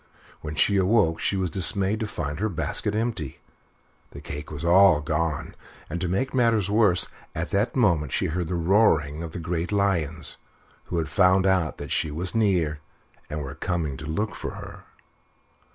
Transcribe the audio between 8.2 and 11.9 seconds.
heard the roaring of the great lions, who had found out